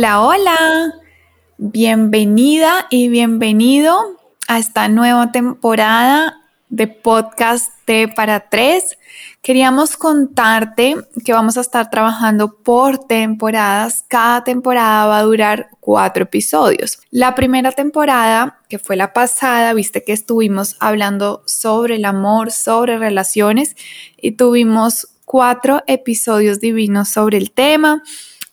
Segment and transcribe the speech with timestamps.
[0.00, 0.94] Hola, hola.
[1.58, 3.98] Bienvenida y bienvenido
[4.48, 6.40] a esta nueva temporada
[6.70, 8.96] de podcast de para tres.
[9.42, 14.06] Queríamos contarte que vamos a estar trabajando por temporadas.
[14.08, 16.98] Cada temporada va a durar cuatro episodios.
[17.10, 22.96] La primera temporada, que fue la pasada, viste que estuvimos hablando sobre el amor, sobre
[22.96, 23.76] relaciones
[24.16, 28.02] y tuvimos cuatro episodios divinos sobre el tema.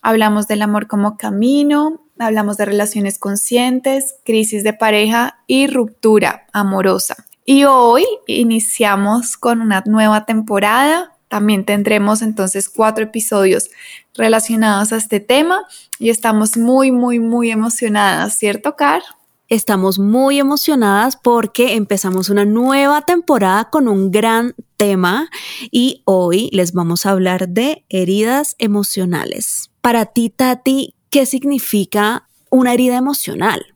[0.07, 7.25] Hablamos del amor como camino, hablamos de relaciones conscientes, crisis de pareja y ruptura amorosa.
[7.43, 11.11] Y hoy iniciamos con una nueva temporada.
[11.27, 13.69] También tendremos entonces cuatro episodios
[14.13, 15.65] relacionados a este tema
[15.99, 19.01] y estamos muy, muy, muy emocionadas, ¿cierto, Car?
[19.49, 25.29] Estamos muy emocionadas porque empezamos una nueva temporada con un gran tema
[25.69, 29.66] y hoy les vamos a hablar de heridas emocionales.
[29.87, 33.67] Para ti, Tati, ¿qué significa una herida emocional?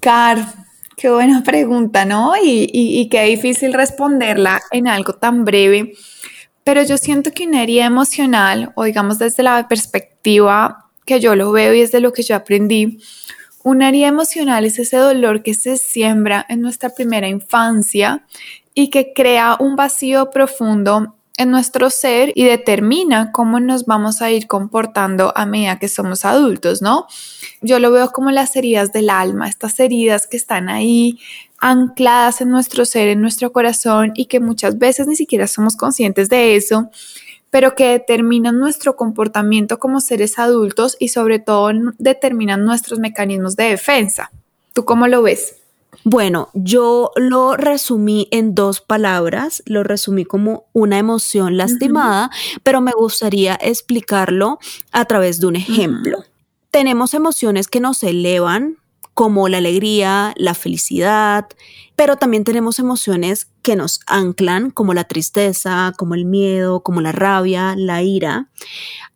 [0.00, 0.52] Car,
[0.96, 2.32] Qué buena pregunta, ¿no?
[2.42, 5.92] Y, qué difícil responderla en algo tan breve.
[6.64, 11.52] Pero yo siento que una herida emocional, o digamos desde la perspectiva que yo lo
[11.52, 12.98] veo y desde lo que yo aprendí,
[13.62, 18.26] una herida emocional es ese dolor que se siembra en nuestra primera infancia
[18.74, 24.30] y que crea un vacío profundo en nuestro ser y determina cómo nos vamos a
[24.30, 27.06] ir comportando a medida que somos adultos, ¿no?
[27.60, 31.18] Yo lo veo como las heridas del alma, estas heridas que están ahí
[31.58, 36.28] ancladas en nuestro ser, en nuestro corazón y que muchas veces ni siquiera somos conscientes
[36.28, 36.90] de eso,
[37.50, 43.64] pero que determinan nuestro comportamiento como seres adultos y sobre todo determinan nuestros mecanismos de
[43.64, 44.30] defensa.
[44.72, 45.63] ¿Tú cómo lo ves?
[46.02, 52.30] Bueno, yo lo resumí en dos palabras, lo resumí como una emoción lastimada,
[52.62, 54.58] pero me gustaría explicarlo
[54.92, 56.24] a través de un ejemplo.
[56.70, 58.78] Tenemos emociones que nos elevan,
[59.14, 61.46] como la alegría, la felicidad,
[61.94, 67.12] pero también tenemos emociones que nos anclan, como la tristeza, como el miedo, como la
[67.12, 68.48] rabia, la ira.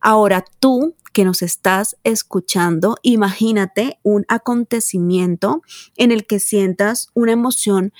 [0.01, 5.63] Ahora tú que nos estás escuchando, imagínate un acontecimiento
[5.97, 7.93] en el que sientas una emoción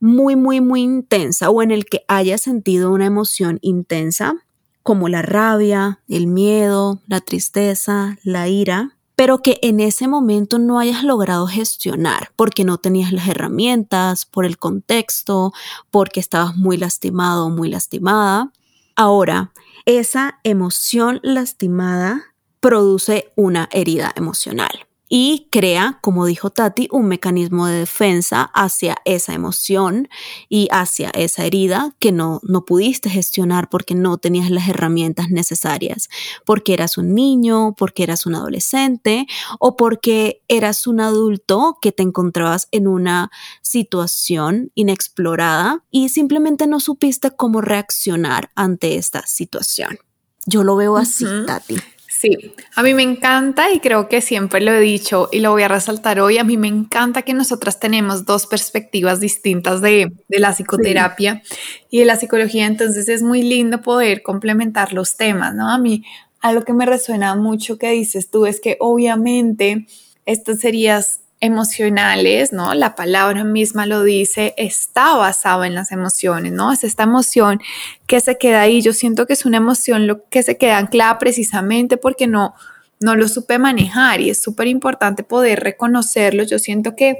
[0.00, 4.44] muy, muy, muy intensa o en el que hayas sentido una emoción intensa
[4.82, 10.78] como la rabia, el miedo, la tristeza, la ira, pero que en ese momento no
[10.78, 15.54] hayas logrado gestionar porque no tenías las herramientas, por el contexto,
[15.90, 18.52] porque estabas muy lastimado o muy lastimada.
[18.94, 19.52] Ahora,
[19.86, 27.78] esa emoción lastimada produce una herida emocional y crea, como dijo Tati, un mecanismo de
[27.78, 30.08] defensa hacia esa emoción
[30.48, 36.08] y hacia esa herida que no, no pudiste gestionar porque no tenías las herramientas necesarias,
[36.44, 39.26] porque eras un niño, porque eras un adolescente
[39.58, 43.30] o porque eras un adulto que te encontrabas en una
[43.62, 49.98] situación inexplorada y simplemente no supiste cómo reaccionar ante esta situación.
[50.44, 51.76] Yo lo veo así, Tati.
[52.20, 52.36] Sí,
[52.74, 55.68] a mí me encanta y creo que siempre lo he dicho y lo voy a
[55.68, 61.42] resaltar hoy, a mí me encanta que nosotras tenemos dos perspectivas distintas de, la psicoterapia
[61.90, 65.70] y de la psicología, entonces es muy lindo poder complementar los temas, ¿no?
[65.70, 66.02] A mí,
[66.40, 69.86] a lo que me resuena mucho que dices tú es que obviamente
[70.26, 72.74] estas serías emocionales, ¿no?
[72.74, 76.72] La palabra misma lo dice, está basado en las emociones, ¿no?
[76.72, 77.60] Es esta emoción
[78.06, 78.82] que se queda ahí.
[78.82, 82.54] Yo siento que es una emoción lo que se queda anclada precisamente porque no,
[83.00, 86.42] no lo supe manejar y es súper importante poder reconocerlo.
[86.42, 87.18] Yo siento que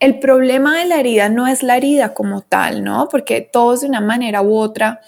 [0.00, 3.08] el problema de la herida no es la herida como tal, ¿no?
[3.08, 5.00] Porque todos de una manera u otra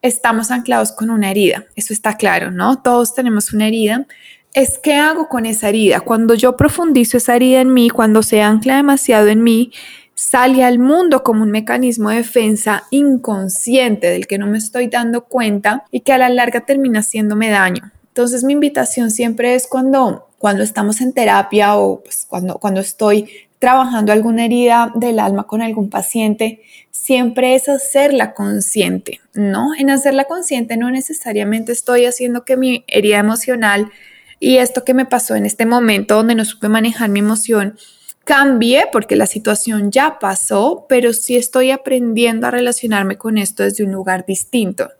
[0.00, 1.66] estamos anclados con una herida.
[1.76, 2.80] Eso está claro, ¿no?
[2.80, 4.06] Todos tenemos una herida
[4.54, 6.00] es qué hago con esa herida.
[6.00, 9.72] Cuando yo profundizo esa herida en mí, cuando se ancla demasiado en mí,
[10.14, 15.24] sale al mundo como un mecanismo de defensa inconsciente del que no me estoy dando
[15.24, 17.90] cuenta y que a la larga termina haciéndome daño.
[18.08, 23.30] Entonces mi invitación siempre es cuando, cuando estamos en terapia o pues, cuando, cuando estoy
[23.60, 29.74] trabajando alguna herida del alma con algún paciente, siempre es hacerla consciente, ¿no?
[29.78, 33.90] En hacerla consciente no necesariamente estoy haciendo que mi herida emocional
[34.40, 37.78] y esto que me pasó en este momento donde no supe manejar mi emoción,
[38.24, 43.84] cambie porque la situación ya pasó, pero sí estoy aprendiendo a relacionarme con esto desde
[43.84, 44.90] un lugar distinto.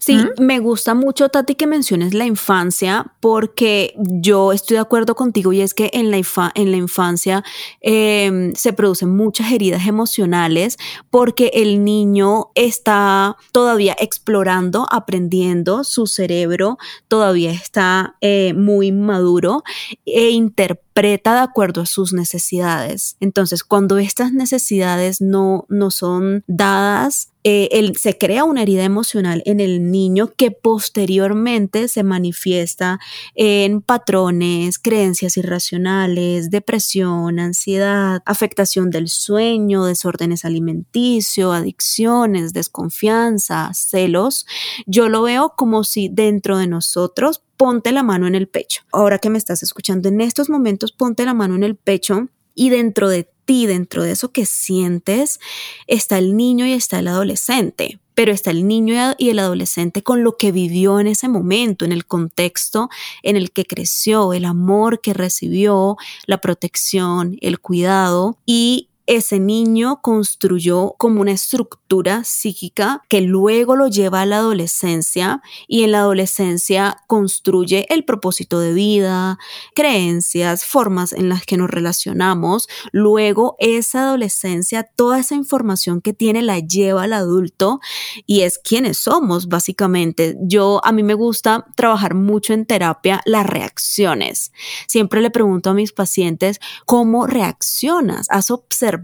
[0.00, 5.52] Sí, me gusta mucho, Tati, que menciones la infancia, porque yo estoy de acuerdo contigo
[5.52, 6.22] y es que en la,
[6.54, 7.42] en la infancia
[7.80, 10.78] em, se producen muchas heridas emocionales
[11.10, 16.78] porque el niño está todavía explorando, aprendiendo, su cerebro
[17.08, 19.64] todavía está eh, muy maduro
[20.06, 23.16] e interpreta de acuerdo a sus necesidades.
[23.18, 29.60] Entonces, cuando estas necesidades no, no son dadas eh, se crea una herida emocional en
[29.60, 33.00] el niño que posteriormente se manifiesta
[33.34, 44.46] en patrones, creencias irracionales, depresión, ansiedad, afectación del sueño, desórdenes alimenticios, adicciones, desconfianza, celos.
[44.86, 48.82] Yo lo veo como si dentro de nosotros ponte la mano en el pecho.
[48.92, 52.70] Ahora que me estás escuchando en estos momentos, ponte la mano en el pecho y
[52.70, 55.38] dentro de ti, dentro de eso que sientes,
[55.86, 58.00] está el niño y está el adolescente.
[58.16, 61.92] Pero está el niño y el adolescente con lo que vivió en ese momento, en
[61.92, 62.90] el contexto
[63.22, 65.96] en el que creció, el amor que recibió,
[66.26, 73.88] la protección, el cuidado y ese niño construyó como una estructura psíquica que luego lo
[73.88, 79.38] lleva a la adolescencia y en la adolescencia construye el propósito de vida,
[79.74, 82.68] creencias, formas en las que nos relacionamos.
[82.92, 87.80] Luego esa adolescencia, toda esa información que tiene la lleva al adulto
[88.26, 90.36] y es quienes somos básicamente.
[90.42, 94.52] Yo a mí me gusta trabajar mucho en terapia las reacciones.
[94.86, 98.26] Siempre le pregunto a mis pacientes cómo reaccionas.
[98.28, 98.97] ¿Has observado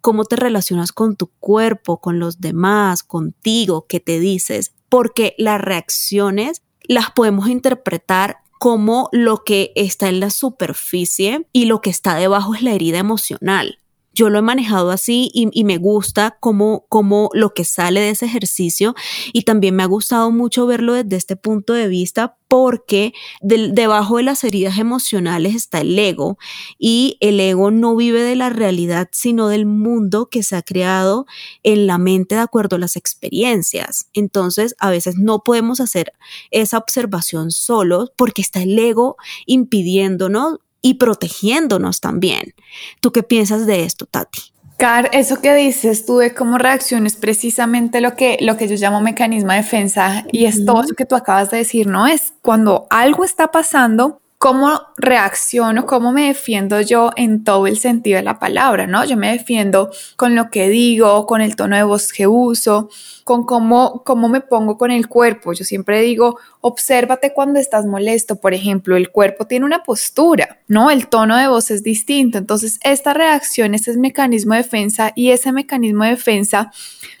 [0.00, 5.60] cómo te relacionas con tu cuerpo, con los demás, contigo, qué te dices, porque las
[5.60, 12.16] reacciones las podemos interpretar como lo que está en la superficie y lo que está
[12.16, 13.79] debajo es la herida emocional
[14.12, 18.26] yo lo he manejado así y, me gusta como, como lo que sale de ese
[18.26, 18.94] ejercicio
[19.32, 24.24] y también me ha gustado mucho verlo desde este punto de vista porque debajo de
[24.24, 26.38] las heridas emocionales está el ego
[26.78, 31.26] y el ego no vive de la realidad sino del mundo que se ha creado
[31.62, 34.08] en la mente de acuerdo a las experiencias.
[34.12, 36.12] Entonces a veces no podemos hacer
[36.50, 39.16] esa observación solos porque está el ego
[39.46, 42.54] impidiéndonos y protegiéndonos también.
[43.00, 44.40] ¿Tú qué piensas de esto, Tati?
[44.78, 49.02] Car, eso que dices tú de cómo reacciones precisamente lo que, lo que yo llamo
[49.02, 52.06] mecanismo de defensa y es todo eso que tú acabas de decir, ¿no?
[52.06, 58.16] Es cuando algo está pasando, cómo reacciono, cómo me defiendo yo en todo el sentido
[58.16, 59.04] de la palabra, ¿no?
[59.04, 62.88] Yo me defiendo con lo que digo, con el tono de voz que uso,
[63.24, 65.52] con cómo, cómo me pongo con el cuerpo.
[65.52, 70.90] Yo siempre digo, obsérvate cuando estás molesto, por ejemplo, el cuerpo tiene una postura, ¿no?
[70.90, 72.38] El tono de voz es distinto.
[72.38, 76.72] Entonces, esta reacción, este es mecanismo de defensa y ese mecanismo de defensa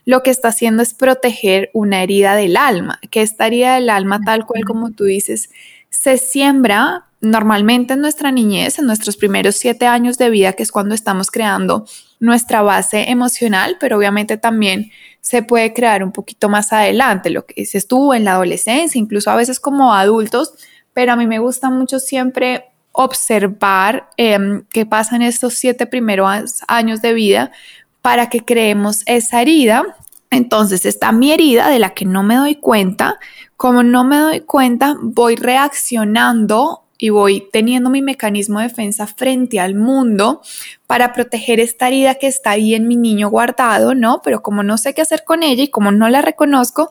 [0.06, 4.22] lo que está haciendo es proteger una herida del alma, que esta herida del alma,
[4.24, 5.50] tal cual como tú dices,
[5.90, 10.72] se siembra normalmente en nuestra niñez, en nuestros primeros siete años de vida, que es
[10.72, 11.86] cuando estamos creando
[12.18, 14.90] nuestra base emocional, pero obviamente también
[15.20, 19.30] se puede crear un poquito más adelante, lo que dices tú en la adolescencia, incluso
[19.30, 20.54] a veces como adultos,
[20.94, 26.62] pero a mí me gusta mucho siempre observar em, qué pasa en estos siete primeros
[26.68, 27.52] años de vida
[28.02, 29.96] para que creemos esa herida.
[30.30, 33.18] Entonces está mi herida de la que no me doy cuenta.
[33.56, 39.58] Como no me doy cuenta, voy reaccionando y voy teniendo mi mecanismo de defensa frente
[39.58, 40.42] al mundo
[40.86, 44.20] para proteger esta herida que está ahí en mi niño guardado, ¿no?
[44.22, 46.90] Pero como no sé qué hacer con ella y como no la reconozco,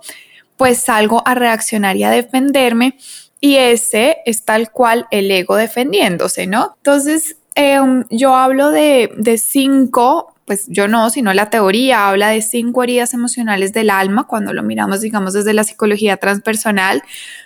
[0.57, 2.97] pues salgo a reaccionar y a defenderme
[3.39, 6.73] y ese es tal cual el ego defendiéndose, ¿no?
[6.77, 12.41] Entonces, em, yo hablo de, de cinco pues yo no, sino la teoría habla de
[12.41, 17.03] cinco heridas emocionales del alma, cuando lo miramos, digamos, desde la psicología transpersonal,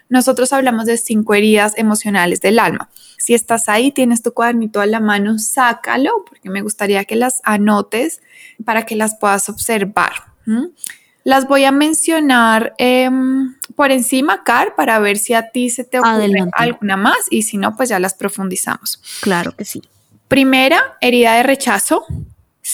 [0.07, 2.89] nosotros hablamos de cinco heridas emocionales del alma.
[3.17, 7.41] Si estás ahí, tienes tu cuadernito a la mano, sácalo, porque me gustaría que las
[7.43, 8.21] anotes
[8.63, 10.13] para que las puedas observar.
[11.25, 15.99] Las voy a mencionar em, por encima, Car, para ver si a ti se te
[15.99, 19.01] ocurre alguna más y si no, pues ya las profundizamos.
[19.19, 19.81] Claro que sí.
[20.29, 22.05] Primera, herida de rechazo.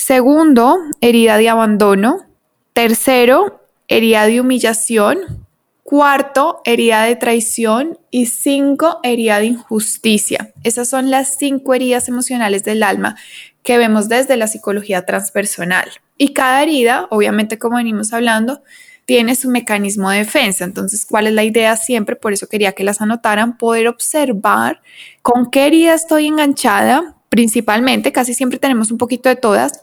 [0.01, 2.25] Segundo, herida de abandono.
[2.71, 5.45] Tercero, herida de humillación.
[5.83, 7.99] Cuarto, herida de traición.
[8.09, 10.53] Y cinco, herida de injusticia.
[10.63, 13.17] Esas son las cinco heridas emocionales del alma
[13.61, 15.91] que vemos desde la psicología transpersonal.
[16.17, 18.63] Y cada herida, obviamente como venimos hablando,
[19.03, 20.63] tiene su mecanismo de defensa.
[20.63, 22.15] Entonces, ¿cuál es la idea siempre?
[22.15, 24.81] Por eso quería que las anotaran, poder observar
[25.21, 29.79] con qué herida estoy enganchada, principalmente, casi siempre tenemos un poquito de todas,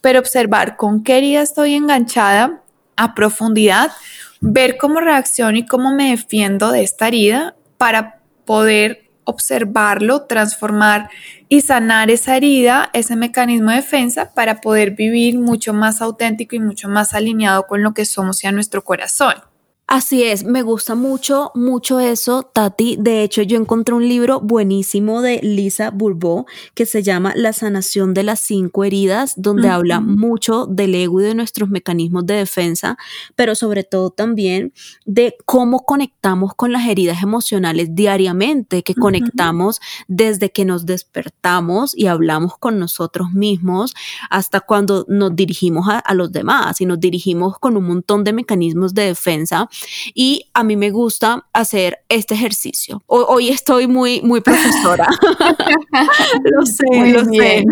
[0.00, 2.62] pero observar con qué herida estoy enganchada
[2.96, 3.90] a profundidad
[4.40, 11.10] ver cómo reacciono y cómo me defiendo de esta herida para poder observarlo, transformar
[11.48, 16.60] y sanar esa herida, ese mecanismo de defensa para poder vivir mucho más auténtico y
[16.60, 19.34] mucho más alineado con lo que somos y a nuestro corazón.
[19.90, 22.98] Así es, me gusta mucho, mucho eso, Tati.
[23.00, 28.12] De hecho, yo encontré un libro buenísimo de Lisa Bourbeau que se llama La sanación
[28.12, 32.98] de las cinco heridas, donde habla mucho del ego y de nuestros mecanismos de defensa,
[33.34, 34.74] pero sobre todo también
[35.06, 42.08] de cómo conectamos con las heridas emocionales diariamente, que conectamos desde que nos despertamos y
[42.08, 43.94] hablamos con nosotros mismos
[44.28, 48.34] hasta cuando nos dirigimos a, a los demás y nos dirigimos con un montón de
[48.34, 49.66] mecanismos de defensa
[50.14, 53.02] y a mí me gusta hacer este ejercicio.
[53.06, 55.08] Hoy, estoy muy, muy profesora.
[56.44, 57.64] lo sé, lo sé.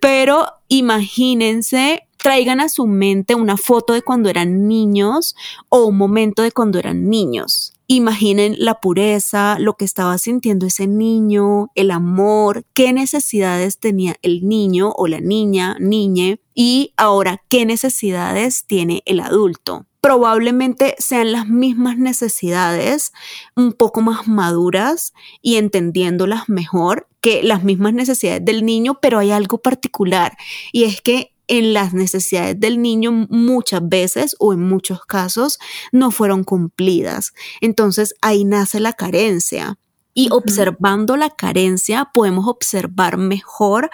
[0.00, 5.36] Pero imagínense traigan a su mente una foto de cuando eran niños
[5.68, 7.74] o un momento de cuando eran niños.
[7.86, 14.48] Imaginen la pureza, lo que estaba sintiendo ese niño, el amor, qué necesidades tenía el
[14.48, 21.48] niño o la niña, niñe, y ahora qué necesidades tiene el adulto probablemente sean las
[21.48, 23.14] mismas necesidades,
[23.56, 29.30] un poco más maduras y entendiéndolas mejor que las mismas necesidades del niño, pero hay
[29.30, 30.36] algo particular
[30.72, 35.58] y es que en las necesidades del niño muchas veces o en muchos casos
[35.90, 37.32] no fueron cumplidas.
[37.62, 39.78] Entonces ahí nace la carencia.
[40.14, 43.90] Y observando la carencia podemos observar mejor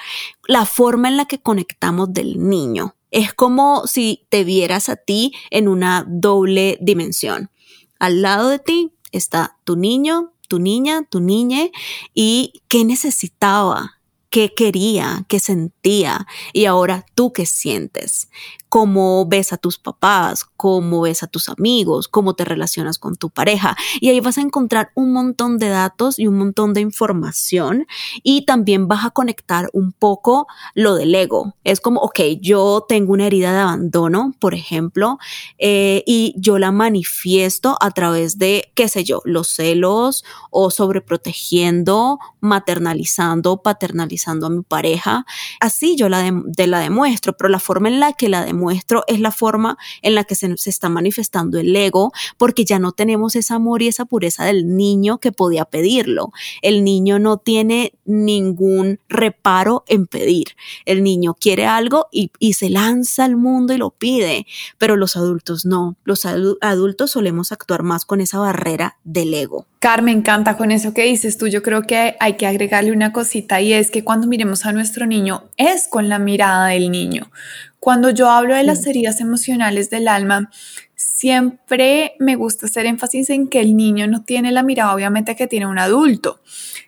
[0.47, 2.95] la forma en la que conectamos del niño.
[3.11, 7.51] Es como si te vieras a ti en una doble dimensión.
[7.99, 11.73] Al lado de ti está tu niño, tu niña, tu niñe
[12.15, 14.01] y qué necesitaba,
[14.31, 18.29] qué quería, qué sentía y ahora tú qué sientes
[18.71, 23.29] cómo ves a tus papás, cómo ves a tus amigos, cómo te relacionas con tu
[23.29, 23.77] pareja.
[24.01, 27.89] Y ahí vas a encontrar un montón de datos y un montón de información
[28.23, 31.57] y también vas a conectar un poco lo del ego.
[31.65, 35.19] Es como, ok, yo tengo una herida de abandono, por ejemplo,
[35.59, 42.21] eh, y yo la manifiesto a través de, qué sé yo, los celos o sobreprotegiendo,
[42.39, 45.27] maternalizando, paternalizando a mi pareja.
[45.59, 46.23] Así yo la,
[46.57, 50.15] la demuestro, pero la forma en la que la demuestro muestro es la forma en
[50.15, 53.89] la que se, se está manifestando el ego, porque ya no tenemos ese amor y
[53.89, 56.33] esa pureza del niño que podía pedirlo.
[56.63, 60.49] El niño no tiene ningún reparo en pedir.
[60.85, 64.47] El niño quiere algo y, y se lanza al mundo y lo pide,
[64.79, 65.97] pero los adultos no.
[66.05, 69.67] Los adultos solemos actuar más con esa barrera del ego.
[69.81, 71.47] Carmen, encanta con eso que dices tú.
[71.47, 75.07] Yo creo que hay que agregarle una cosita y es que cuando miremos a nuestro
[75.07, 77.31] niño es con la mirada del niño.
[77.81, 80.51] Cuando yo hablo de las heridas emocionales del alma,
[80.95, 85.47] siempre me gusta hacer énfasis en que el niño no tiene la mirada obviamente que
[85.47, 86.41] tiene un adulto.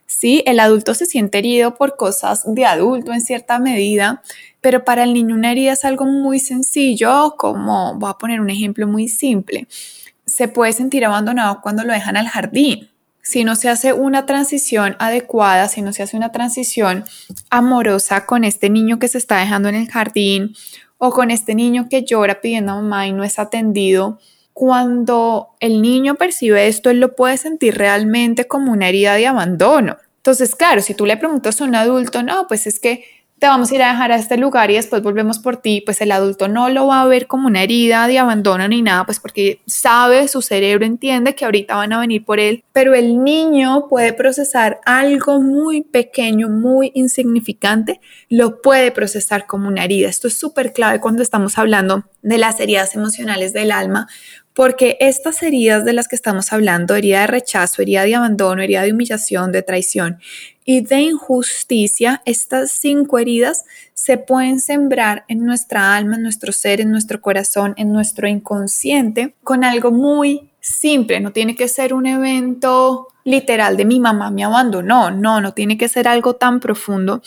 [0.07, 4.23] Sí, el adulto se siente herido por cosas de adulto en cierta medida,
[4.61, 8.51] pero para el niño una herida es algo muy sencillo, como voy a poner un
[8.51, 9.67] ejemplo muy simple
[10.27, 12.89] se puede sentir abandonado cuando lo dejan al jardín.
[13.25, 17.05] Si no se hace una transición adecuada, si no se hace una transición
[17.51, 20.57] amorosa con este niño que se está dejando en el jardín
[21.05, 24.21] o con este niño que llora pidiendo a mamá y no es atendido,
[24.53, 29.97] cuando el niño percibe esto, él lo puede sentir realmente como una herida de abandono.
[30.19, 33.05] Entonces, claro, si tú le preguntas a un adulto, no, pues es que
[33.43, 36.01] te vamos a ir a dejar a este lugar y después volvemos por ti, pues
[36.01, 39.19] el adulto no lo va a ver como una herida de abandono ni nada, pues
[39.19, 43.89] porque sabe, su cerebro entiende que ahorita van a venir por él, pero el niño
[43.89, 50.09] puede procesar algo muy pequeño, muy insignificante, lo puede procesar como una herida.
[50.09, 54.07] Esto es súper clave cuando estamos hablando de las heridas emocionales del alma,
[54.55, 58.83] porque estas heridas de las que estamos hablando, herida de rechazo, herida de abandono, herida
[58.83, 60.19] de humillación, de traición
[60.65, 66.81] y de injusticia, estas cinco heridas se pueden sembrar en nuestra alma, en nuestro ser,
[66.81, 71.21] en nuestro corazón, en nuestro inconsciente, con algo muy simple.
[71.21, 75.79] No tiene que ser un evento literal de mi mamá me abandonó, no, no tiene
[75.79, 77.23] que ser algo tan profundo.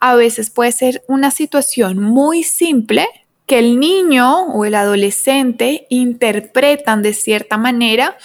[0.00, 3.06] A veces puede ser una situación muy simple
[3.46, 8.16] que el niño o el adolescente interpretan de cierta manera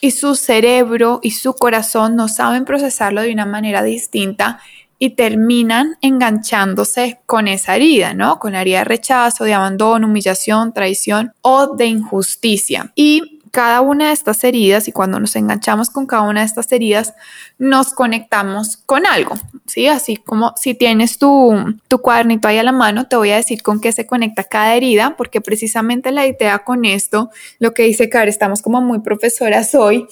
[0.00, 4.60] y su cerebro y su corazón no saben procesarlo de una manera distinta
[4.98, 8.38] y terminan enganchándose con esa herida, ¿no?
[8.38, 12.92] Con la herida de rechazo, de abandono, humillación, traición o de injusticia.
[12.94, 16.72] Y cada una de estas heridas y cuando nos enganchamos con cada una de estas
[16.72, 17.12] heridas,
[17.58, 19.34] nos conectamos con algo,
[19.66, 19.88] ¿sí?
[19.88, 21.54] Así como si tienes tu,
[21.86, 24.74] tu cuadernito ahí a la mano, te voy a decir con qué se conecta cada
[24.74, 29.74] herida, porque precisamente la idea con esto, lo que dice Car, estamos como muy profesoras
[29.74, 30.06] hoy,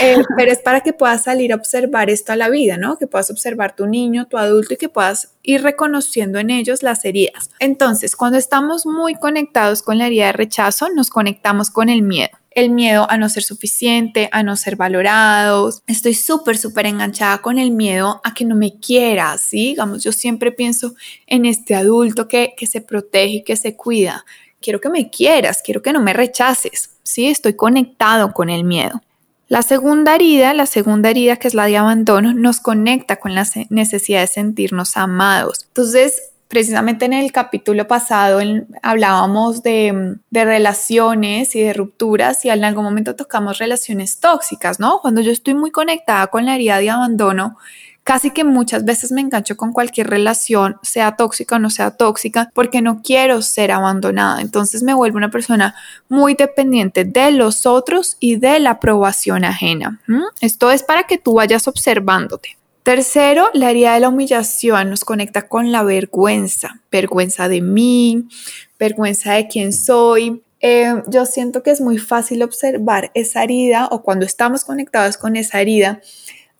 [0.00, 2.96] eh, pero es para que puedas salir a observar esto a la vida, ¿no?
[2.96, 7.04] Que puedas observar tu niño, tu adulto y que puedas ir reconociendo en ellos las
[7.04, 7.50] heridas.
[7.58, 12.30] Entonces, cuando estamos muy conectados con la herida de rechazo, nos conectamos con el miedo
[12.56, 15.82] el miedo a no ser suficiente, a no ser valorados.
[15.86, 19.68] Estoy súper, súper enganchada con el miedo a que no me quieras, ¿sí?
[19.68, 20.94] Digamos, yo siempre pienso
[21.26, 24.24] en este adulto que, que se protege y que se cuida.
[24.60, 27.26] Quiero que me quieras, quiero que no me rechaces, ¿sí?
[27.26, 29.02] Estoy conectado con el miedo.
[29.48, 33.46] La segunda herida, la segunda herida que es la de abandono, nos conecta con la
[33.68, 35.66] necesidad de sentirnos amados.
[35.68, 38.40] Entonces, precisamente en el capítulo pasado
[38.82, 45.00] hablábamos de, relaciones y de rupturas y en algún momento tocamos relaciones tóxicas, ¿no?
[45.00, 47.56] Cuando yo estoy muy conectada con la herida de abandono,
[48.04, 52.50] casi que muchas veces me engancho con cualquier relación, sea tóxica o no sea tóxica,
[52.54, 54.40] porque no quiero ser abandonada.
[54.40, 55.74] Entonces me vuelvo una persona
[56.08, 60.00] muy dependiente de los otros y de la aprobación ajena.
[60.40, 62.56] Esto es para que tú vayas observándote.
[62.86, 68.28] Tercero, la herida de la humillación nos conecta con la vergüenza, vergüenza de mí,
[68.78, 70.40] vergüenza de quién soy.
[70.60, 75.34] Eh, yo siento que es muy fácil observar esa herida o cuando estamos conectados con
[75.34, 76.00] esa herida,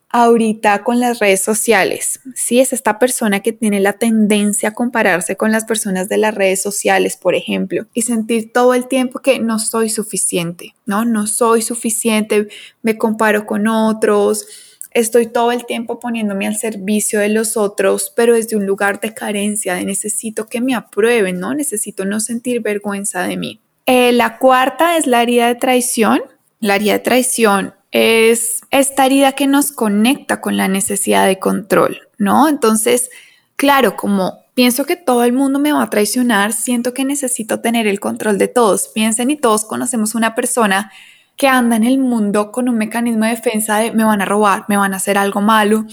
[0.09, 2.19] ahorita con las redes sociales.
[2.35, 6.35] Sí, es esta persona que tiene la tendencia a compararse con las personas de las
[6.35, 11.05] redes sociales, por ejemplo, y sentir todo el tiempo que no soy suficiente, ¿no?
[11.05, 12.49] No soy suficiente,
[12.83, 14.66] me comparo con otros
[14.97, 19.13] Estoy todo el tiempo poniéndome al servicio de los otros, pero desde un lugar de
[19.13, 21.53] carencia, de necesito que me aprueben, ¿no?
[21.53, 23.61] Necesito no sentir vergüenza de mí.
[23.85, 26.23] Eh, la cuarta es la herida de traición.
[26.61, 32.09] La herida de traición es esta herida que nos conecta con la necesidad de control,
[32.17, 32.49] ¿no?
[32.49, 33.11] Entonces,
[33.57, 37.87] claro, como pienso que todo el mundo me va a traicionar, siento que necesito tener
[37.87, 38.89] el control de todos.
[38.95, 40.91] Piensen y todos conocemos una persona
[41.37, 44.65] que anda en el mundo con un mecanismo de defensa de me van a robar,
[44.69, 45.85] me van a hacer algo malo,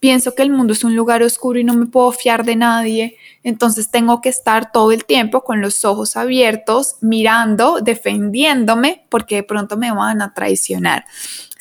[0.00, 3.16] pienso que el mundo es un lugar oscuro y no me puedo fiar de nadie,
[3.42, 9.42] entonces tengo que estar todo el tiempo con los ojos abiertos, mirando, defendiéndome, porque de
[9.42, 11.04] pronto me van a traicionar.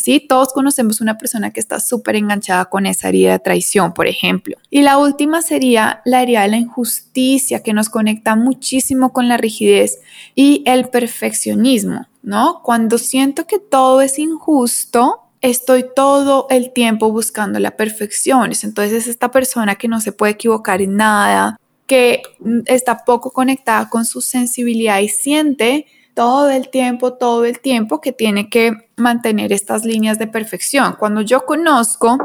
[0.07, 0.21] ¿Sí?
[0.21, 4.55] Todos conocemos una persona que está súper enganchada con esa herida de traición, por ejemplo.
[4.69, 9.35] Y la última sería la herida de la injusticia, que nos conecta muchísimo con la
[9.35, 9.99] rigidez
[10.33, 12.07] y el perfeccionismo.
[12.23, 12.61] ¿no?
[12.63, 18.53] Cuando siento que todo es injusto, estoy todo el tiempo buscando la perfección.
[18.63, 22.21] Entonces es esta persona que no se puede equivocar en nada, que
[22.65, 25.85] está poco conectada con su sensibilidad y siente
[26.17, 30.95] todo el tiempo, todo el tiempo que tiene que mantener estas líneas de perfección.
[30.97, 32.17] Cuando yo conozco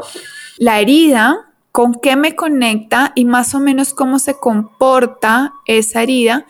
[0.56, 6.46] la herida, con qué me conecta y más o menos cómo se comporta esa herida,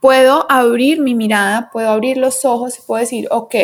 [0.00, 3.54] puedo abrir mi mirada, puedo abrir los ojos y puedo decir, ok,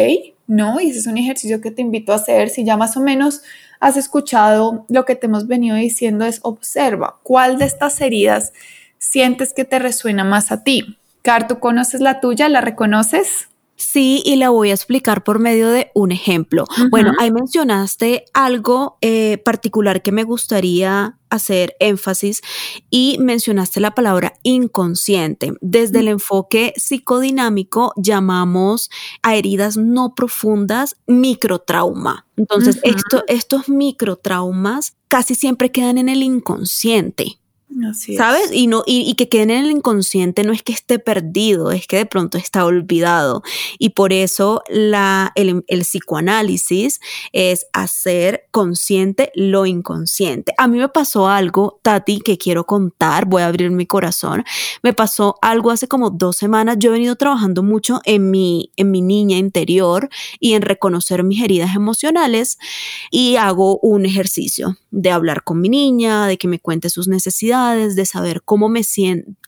[0.46, 2.50] no, y ese es un ejercicio que te invito a hacer.
[2.50, 3.40] Si ya más o menos
[3.80, 8.52] has escuchado lo que te hemos venido diciendo, es observa cuál de estas heridas
[8.98, 10.98] sientes que te resuena más a ti.
[11.22, 12.48] Car, ¿tú conoces la tuya?
[12.48, 13.48] ¿La reconoces?
[13.82, 16.66] Sí, y la voy a explicar por medio de un ejemplo.
[16.90, 22.42] Bueno, ahí mencionaste algo eh, particular que me gustaría hacer énfasis
[22.90, 25.54] y mencionaste la palabra inconsciente.
[25.60, 28.88] Desde el enfoque psicodinámico llamamos
[29.22, 32.26] a heridas no profundas microtrauma.
[32.36, 32.78] Entonces,
[33.26, 37.38] estos microtraumas casi siempre quedan en el inconsciente.
[38.16, 38.50] ¿Sabes?
[38.52, 41.96] Y, no, y, que quede en el inconsciente no es que esté perdido, es que
[41.96, 43.42] de pronto está olvidado.
[43.78, 47.00] Y por eso la, el, el, psicoanálisis
[47.32, 50.52] es hacer consciente lo inconsciente.
[50.58, 54.44] A mí me pasó algo, Tati, que quiero contar, voy a abrir mi corazón.
[54.82, 56.76] Me pasó algo hace como dos semanas.
[56.78, 60.08] Yo he venido trabajando mucho en mi, en mi niña interior
[60.40, 62.58] y en reconocer mis heridas emocionales
[63.10, 67.61] y hago un ejercicio de hablar con mi niña, de que me cuente sus necesidades
[67.70, 68.82] de saber cómo, me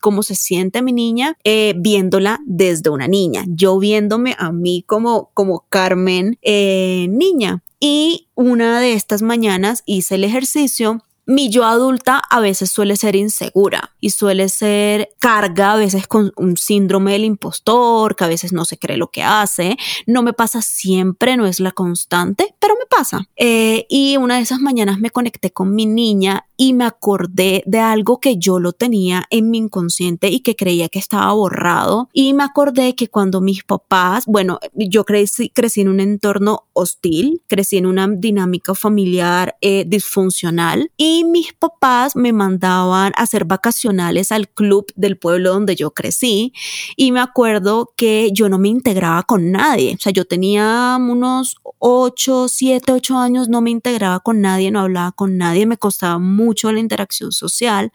[0.01, 5.31] cómo se siente mi niña eh, viéndola desde una niña, yo viéndome a mí como,
[5.33, 7.61] como Carmen eh, niña.
[7.79, 13.15] Y una de estas mañanas hice el ejercicio mi yo adulta a veces suele ser
[13.15, 18.53] insegura y suele ser carga a veces con un síndrome del impostor, que a veces
[18.53, 19.75] no se cree lo que hace.
[20.05, 23.27] No me pasa siempre, no es la constante, pero me pasa.
[23.35, 27.79] Eh, y una de esas mañanas me conecté con mi niña y me acordé de
[27.79, 32.09] algo que yo lo tenía en mi inconsciente y que creía que estaba borrado.
[32.13, 37.41] Y me acordé que cuando mis papás, bueno, yo crecí, crecí en un entorno hostil,
[37.47, 44.31] crecí en una dinámica familiar eh, disfuncional y mis papás me mandaban a hacer vacacionales
[44.31, 46.53] al club del pueblo donde yo crecí
[46.95, 51.55] y me acuerdo que yo no me integraba con nadie, o sea, yo tenía unos
[51.79, 56.19] 8, 7, 8 años, no me integraba con nadie, no hablaba con nadie, me costaba
[56.19, 57.91] mucho la interacción social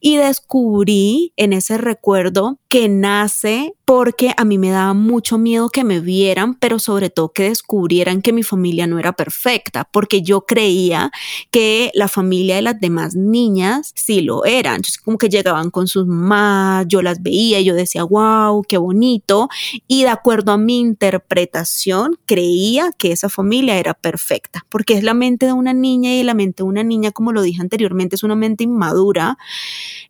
[0.00, 5.82] y descubrí en ese recuerdo que nace porque a mí me daba mucho miedo que
[5.82, 10.42] me vieran, pero sobre todo que descubrieran que mi familia no era perfecta, porque yo
[10.42, 11.10] creía
[11.50, 14.76] que la familia de las demás niñas sí lo eran.
[14.76, 18.76] Entonces, como que llegaban con sus mamás, yo las veía y yo decía, wow, qué
[18.76, 19.48] bonito.
[19.86, 25.14] Y de acuerdo a mi interpretación, creía que esa familia era perfecta, porque es la
[25.14, 28.22] mente de una niña y la mente de una niña, como lo dije anteriormente, es
[28.22, 29.38] una mente inmadura.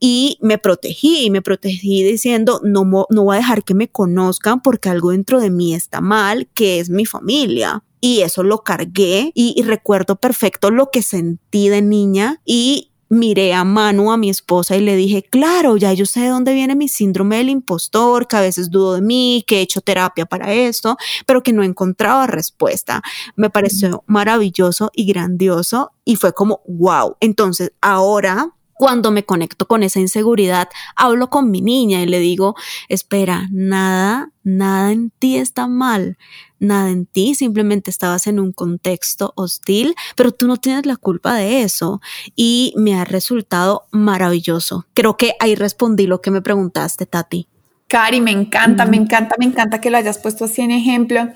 [0.00, 4.60] Y me protegí y me protegí diciendo, no, no voy a dejar que me conozcan
[4.60, 7.82] porque algo dentro de mí está mal, que es mi familia.
[8.00, 13.64] Y eso lo cargué y, recuerdo perfecto lo que sentí de niña y miré a
[13.64, 16.88] Manu, a mi esposa, y le dije, claro, ya yo sé de dónde viene mi
[16.88, 20.96] síndrome del impostor, que a veces dudo de mí, que he hecho terapia para esto,
[21.26, 23.02] pero que no encontraba respuesta.
[23.34, 27.16] Me pareció maravilloso y grandioso y fue como, wow.
[27.20, 32.54] Entonces, ahora cuando me conecto con esa inseguridad, hablo con mi niña y le digo,
[32.88, 36.16] espera, nada, nada en ti está mal,
[36.60, 41.34] nada en ti, simplemente estabas en un contexto hostil, pero tú no tienes la culpa
[41.34, 42.00] de eso
[42.36, 44.86] y me ha resultado maravilloso.
[44.94, 47.48] Creo que ahí respondí lo que me preguntaste, Tati.
[47.88, 51.30] Cari, me encanta, me encanta, me encanta que lo hayas puesto así en ejemplo,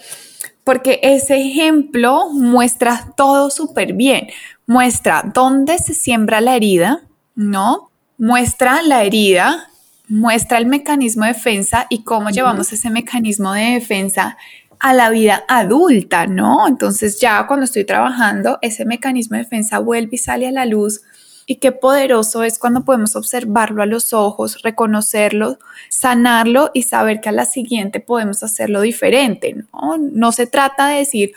[0.62, 4.28] porque ese ejemplo muestra todo súper bien,
[4.64, 7.02] muestra dónde se siembra la herida,
[7.34, 7.90] ¿no?
[8.18, 9.68] Muestra la herida,
[10.08, 14.36] muestra el mecanismo de defensa y cómo llevamos ese mecanismo de defensa
[14.78, 16.66] a la vida adulta, ¿no?
[16.66, 21.02] Entonces ya cuando estoy trabajando, ese mecanismo de defensa vuelve y sale a la luz
[21.46, 27.28] y qué poderoso es cuando podemos observarlo a los ojos, reconocerlo, sanarlo y saber que
[27.28, 29.98] a la siguiente podemos hacerlo diferente, ¿no?
[29.98, 31.32] No se trata de decir,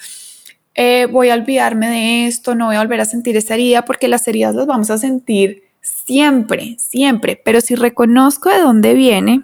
[0.73, 4.07] eh, voy a olvidarme de esto, no voy a volver a sentir esa herida, porque
[4.07, 9.43] las heridas las vamos a sentir siempre, siempre, pero si reconozco de dónde viene,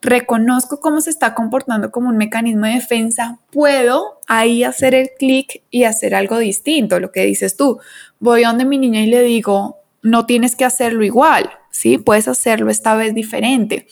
[0.00, 5.62] reconozco cómo se está comportando como un mecanismo de defensa, puedo ahí hacer el clic
[5.70, 7.78] y hacer algo distinto, lo que dices tú.
[8.18, 11.98] Voy a donde mi niña y le digo, no tienes que hacerlo igual, ¿sí?
[11.98, 13.86] Puedes hacerlo esta vez diferente.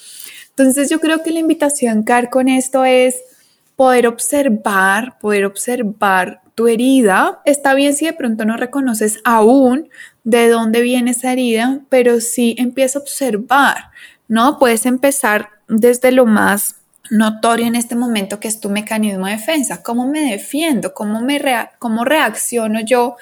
[0.50, 3.16] Entonces yo creo que la invitación, Car, con esto es
[3.76, 7.40] poder observar, poder observar tu herida.
[7.46, 9.88] Está bien si de pronto no reconoces aún
[10.24, 13.90] de dónde viene esa herida, pero sí empieza a observar,
[14.28, 14.58] ¿no?
[14.58, 16.76] Puedes empezar desde lo más
[17.10, 21.40] notorio en este momento que es tu mecanismo de defensa, cómo me defiendo, cómo, me
[21.78, 23.16] cómo reacciono yo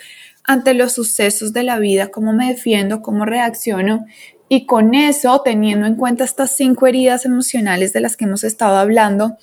[0.44, 4.06] ante los sucesos de la vida, cómo me defiendo, cómo reacciono
[4.48, 8.78] y con eso, teniendo en cuenta estas cinco heridas emocionales de las que hemos estado
[8.78, 9.36] hablando,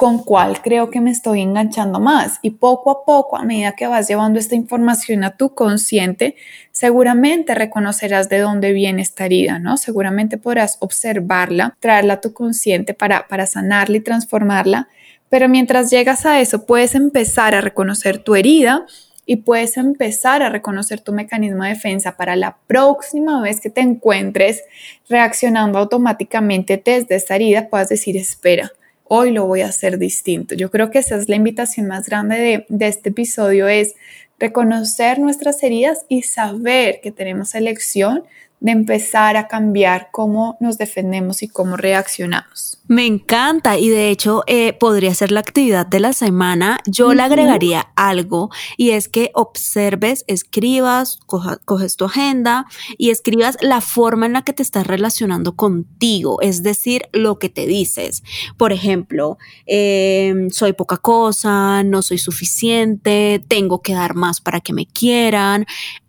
[0.00, 2.38] con cuál creo que me estoy enganchando más.
[2.40, 6.36] Y poco a poco, a medida que vas llevando esta información a tu consciente,
[6.72, 9.76] seguramente reconocerás de dónde viene esta herida, ¿no?
[9.76, 14.88] Seguramente podrás observarla, traerla a tu consciente para, para sanarla y transformarla.
[15.28, 18.86] Pero mientras llegas a eso, puedes empezar a reconocer tu herida
[19.26, 23.82] y puedes empezar a reconocer tu mecanismo de defensa para la próxima vez que te
[23.82, 24.62] encuentres
[25.10, 28.72] reaccionando automáticamente desde esa herida, puedas decir, espera,
[29.12, 30.54] hoy lo voy a hacer distinto.
[30.54, 33.96] Yo creo que esa es la invitación más grande de, de este episodio, es
[34.38, 38.22] reconocer nuestras heridas y saber que tenemos elección
[38.60, 42.78] de empezar a cambiar cómo nos defendemos y cómo reaccionamos.
[42.86, 46.80] Me encanta y de hecho eh, podría ser la actividad de la semana.
[46.86, 51.20] Yo le agregaría algo y es que observes, escribas,
[51.64, 52.66] coges tu agenda
[52.98, 57.48] y escribas la forma en la que te estás relacionando contigo, es decir, lo que
[57.48, 58.24] te dices.
[58.56, 64.72] Por ejemplo, em, soy poca cosa, no soy suficiente, tengo que dar más para que
[64.72, 65.64] me quieran,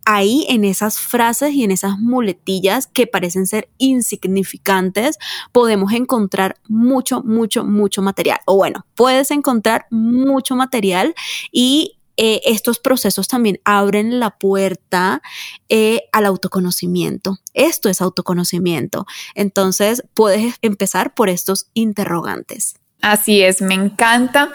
[0.05, 5.17] ahí en esas frases y en esas muletillas que parecen ser insignificantes,
[5.51, 8.39] podemos encontrar mucho, mucho, mucho material.
[8.45, 11.13] O bueno, puedes encontrar mucho material
[11.51, 15.21] y eh, estos procesos también abren la puerta
[15.69, 17.37] eh, al autoconocimiento.
[17.53, 19.05] Esto es autoconocimiento.
[19.33, 22.75] Entonces, puedes empezar por estos interrogantes.
[23.01, 24.51] Así es, me encanta.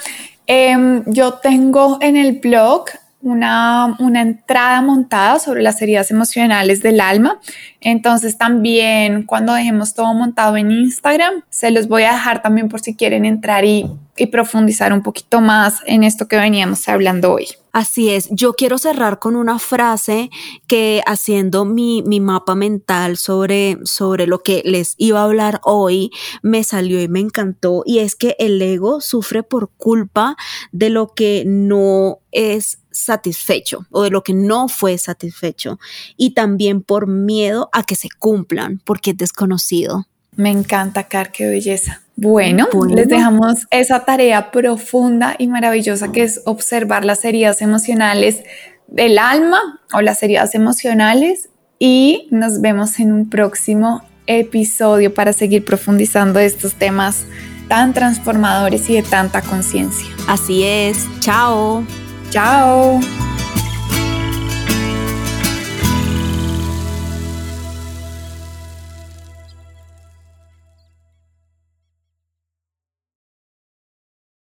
[0.47, 2.85] Em, yo tengo en el blog
[3.27, 7.41] una, una entrada montada sobre las heridas emocionales del alma.
[7.81, 12.81] Entonces también cuando dejemos todo montado en Instagram, se los voy a dejar también por
[12.81, 13.91] si quieren entrar y,
[14.33, 17.49] profundizar un poquito más en esto que veníamos hablando hoy.
[17.73, 20.31] Así es, yo quiero cerrar con una frase
[20.67, 26.11] que haciendo mi, mi, mapa mental sobre, sobre lo que les iba a hablar hoy,
[26.41, 30.35] me salió y me encantó, y es que el ego sufre por culpa
[30.73, 35.79] de lo que no es satisfecho o de lo que no fue satisfecho,
[36.17, 40.07] y también por miedo a que se cumplan, porque es desconocido.
[40.35, 42.03] Me encanta, Car, qué belleza.
[42.17, 48.43] Bueno, les dejamos esa tarea profunda y maravillosa que es observar las heridas emocionales
[48.87, 55.65] del alma o las heridas emocionales y nos vemos en un próximo episodio para seguir
[55.65, 57.27] profundizando estos temas
[57.69, 60.09] tan transformadores y de tanta conciencia.
[60.27, 61.85] Así es, chao.
[62.31, 63.01] Chao.